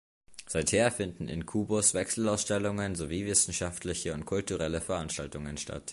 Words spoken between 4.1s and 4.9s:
und kulturelle